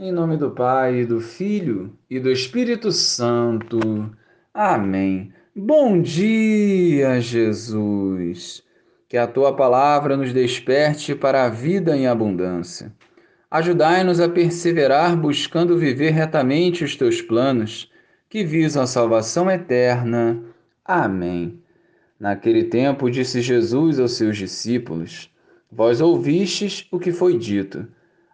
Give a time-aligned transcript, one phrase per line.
[0.00, 4.08] Em nome do Pai, do Filho e do Espírito Santo.
[4.54, 5.32] Amém.
[5.56, 8.62] Bom dia, Jesus.
[9.08, 12.92] Que a tua palavra nos desperte para a vida em abundância.
[13.50, 17.90] Ajudai-nos a perseverar buscando viver retamente os teus planos,
[18.30, 20.40] que visam a salvação eterna.
[20.84, 21.60] Amém.
[22.20, 25.28] Naquele tempo disse Jesus aos seus discípulos:
[25.68, 27.84] Vós ouvistes o que foi dito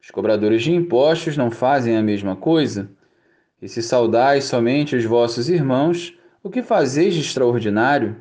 [0.00, 2.90] Os cobradores de impostos não fazem a mesma coisa?
[3.60, 8.16] E se saudais somente os vossos irmãos, o que fazeis de extraordinário?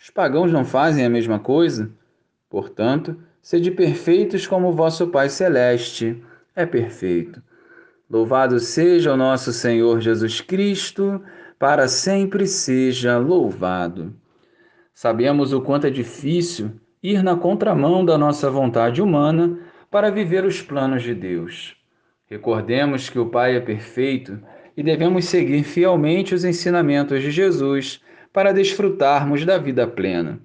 [0.00, 1.90] Os pagãos não fazem a mesma coisa?
[2.48, 6.22] Portanto, sede perfeitos como vosso Pai Celeste
[6.56, 7.42] é perfeito.
[8.10, 11.22] Louvado seja o nosso Senhor Jesus Cristo,
[11.58, 14.14] para sempre seja louvado.
[14.94, 19.58] Sabemos o quanto é difícil ir na contramão da nossa vontade humana
[19.90, 21.76] para viver os planos de Deus.
[22.26, 24.38] Recordemos que o Pai é perfeito
[24.76, 28.00] e devemos seguir fielmente os ensinamentos de Jesus
[28.32, 30.40] para desfrutarmos da vida plena.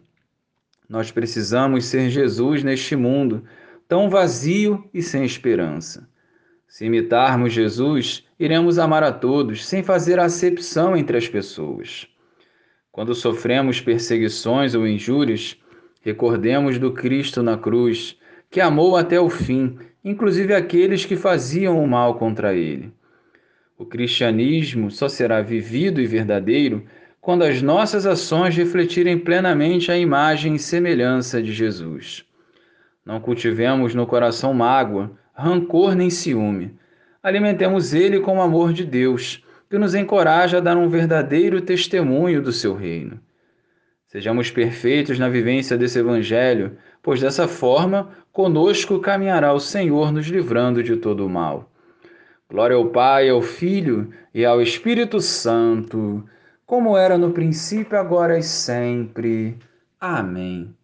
[0.87, 3.43] Nós precisamos ser Jesus neste mundo
[3.87, 6.07] tão vazio e sem esperança.
[6.67, 12.07] Se imitarmos Jesus, iremos amar a todos sem fazer acepção entre as pessoas.
[12.91, 15.57] Quando sofremos perseguições ou injúrias,
[16.01, 18.17] recordemos do Cristo na cruz
[18.53, 22.93] que amou até o fim, inclusive aqueles que faziam o mal contra ele.
[23.75, 26.85] O cristianismo só será vivido e verdadeiro
[27.19, 32.25] quando as nossas ações refletirem plenamente a imagem e semelhança de Jesus.
[33.03, 36.75] Não cultivemos no coração mágoa, rancor nem ciúme.
[37.23, 42.39] Alimentemos ele com o amor de Deus, que nos encoraja a dar um verdadeiro testemunho
[42.39, 43.19] do seu reino.
[44.13, 50.83] Sejamos perfeitos na vivência desse Evangelho, pois dessa forma conosco caminhará o Senhor nos livrando
[50.83, 51.67] de todo o mal.
[52.47, 56.23] Glória ao Pai, ao Filho e ao Espírito Santo,
[56.63, 59.57] como era no princípio, agora e sempre.
[59.99, 60.75] Amém.